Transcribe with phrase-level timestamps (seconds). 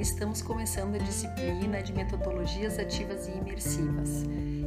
[0.00, 4.24] estamos começando a disciplina de metodologias ativas e imersivas.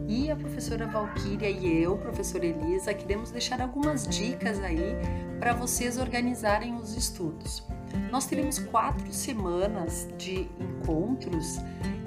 [0.08, 4.96] E a professora Valquíria e eu, professora Elisa, queremos deixar algumas dicas aí
[5.40, 7.63] para vocês organizarem os estudos.
[8.12, 11.57] Nós teremos quatro semanas de encontros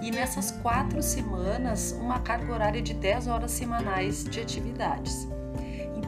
[0.00, 5.27] e nessas quatro semanas uma carga horária de 10 horas semanais de atividades.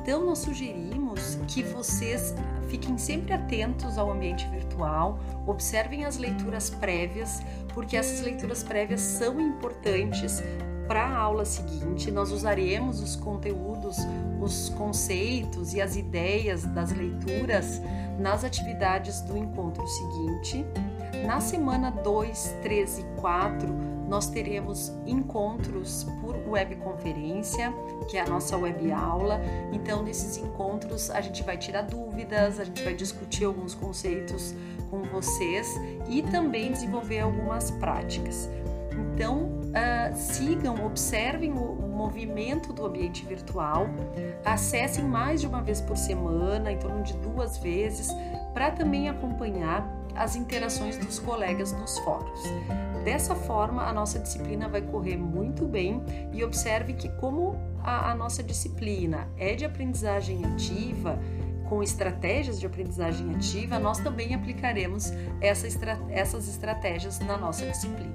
[0.03, 2.35] Então, nós sugerimos que vocês
[2.69, 7.43] fiquem sempre atentos ao ambiente virtual, observem as leituras prévias,
[7.75, 10.43] porque essas leituras prévias são importantes
[10.89, 12.11] para a aula seguinte.
[12.11, 13.99] Nós usaremos os conteúdos,
[14.41, 17.81] os conceitos e as ideias das leituras
[18.19, 20.65] nas atividades do encontro seguinte.
[21.27, 23.69] Na semana 2, 3 e 4,
[24.11, 27.73] nós teremos encontros por webconferência,
[28.11, 29.41] que é a nossa web aula.
[29.73, 34.53] Então, nesses encontros, a gente vai tirar dúvidas, a gente vai discutir alguns conceitos
[34.91, 38.51] com vocês e também desenvolver algumas práticas.
[39.15, 43.87] Então, uh, sigam, observem o, o, movimento do ambiente virtual,
[44.45, 48.09] acessem mais de uma vez por semana, em torno de duas vezes,
[48.53, 52.43] para também acompanhar as interações dos colegas nos fóruns.
[53.03, 58.15] Dessa forma, a nossa disciplina vai correr muito bem e observe que, como a, a
[58.15, 61.19] nossa disciplina é de aprendizagem ativa,
[61.71, 68.15] com estratégias de aprendizagem ativa, nós também aplicaremos essa estra essas estratégias na nossa disciplina.